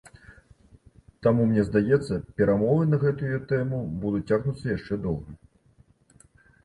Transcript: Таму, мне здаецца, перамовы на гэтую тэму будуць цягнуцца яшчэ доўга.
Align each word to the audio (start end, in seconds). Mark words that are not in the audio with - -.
Таму, 1.25 1.41
мне 1.51 1.65
здаецца, 1.67 2.13
перамовы 2.41 2.81
на 2.93 2.97
гэтую 3.03 3.37
тэму 3.55 3.83
будуць 4.07 4.25
цягнуцца 4.33 4.65
яшчэ 4.77 4.93
доўга. 5.05 5.31